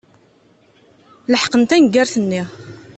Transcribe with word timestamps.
Leḥqen 1.31 1.63
taneggart-nni. 1.69 2.41